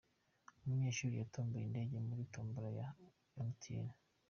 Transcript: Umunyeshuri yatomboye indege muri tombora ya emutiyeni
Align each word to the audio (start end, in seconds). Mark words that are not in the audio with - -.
Umunyeshuri 0.63 1.13
yatomboye 1.15 1.63
indege 1.65 1.95
muri 2.07 2.23
tombora 2.33 2.69
ya 2.79 2.87
emutiyeni 3.37 3.93